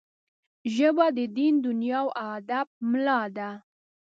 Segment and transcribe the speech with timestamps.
[0.75, 3.49] ژبه د دین، دنیا او ادب ملا ده